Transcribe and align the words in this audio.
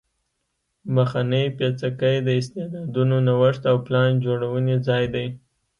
مخنی 0.95 1.43
پیڅکی 1.57 2.15
د 2.27 2.29
استعدادونو 2.39 3.15
نوښت 3.27 3.63
او 3.71 3.77
پلان 3.85 4.09
جوړونې 4.25 4.75
ځای 4.87 5.05
دی 5.13 5.27